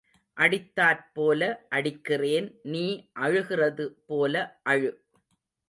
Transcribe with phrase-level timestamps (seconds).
[0.37, 2.83] அடித்தாற் போல அடிக்கிறேன் நீ
[3.19, 4.33] அழுகிறது போல
[4.63, 4.91] அழு.